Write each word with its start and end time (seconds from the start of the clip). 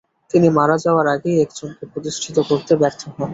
তিনি 0.31 0.47
মারা 0.57 0.77
যাওয়ার 0.77 1.07
আগেই 1.07 1.37
একজনকে 1.41 1.83
প্রতিষ্ঠিত 1.91 2.37
করতে 2.49 2.73
ব্যর্থ 2.81 3.01
হন। 3.09 3.29